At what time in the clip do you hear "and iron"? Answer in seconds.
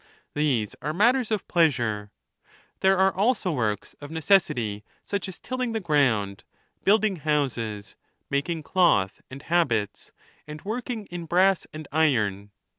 11.71-12.49